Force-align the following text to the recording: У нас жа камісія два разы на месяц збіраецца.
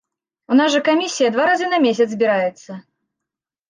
У 0.55 0.57
нас 0.59 0.69
жа 0.77 0.81
камісія 0.87 1.31
два 1.37 1.43
разы 1.53 1.71
на 1.77 1.83
месяц 1.87 2.07
збіраецца. 2.19 2.85